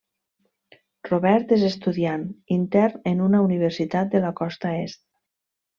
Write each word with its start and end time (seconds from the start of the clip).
Robert 1.09 1.53
és 1.59 1.67
estudiant, 1.67 2.25
intern 2.57 3.07
en 3.13 3.25
una 3.29 3.45
universitat 3.51 4.13
de 4.17 4.25
la 4.27 4.37
costa 4.45 4.77
Est. 4.85 5.07